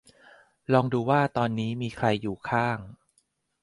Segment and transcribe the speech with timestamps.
[0.73, 2.77] ลองดูว่าตอนนี้มีใครอยู่ข้าง